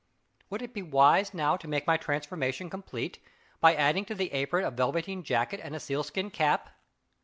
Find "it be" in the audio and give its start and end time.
0.63-0.81